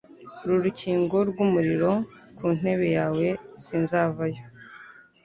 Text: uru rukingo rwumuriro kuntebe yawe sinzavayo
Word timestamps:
uru 0.43 0.57
rukingo 0.65 1.15
rwumuriro 1.29 1.91
kuntebe 2.37 2.87
yawe 2.97 3.27
sinzavayo 3.63 4.41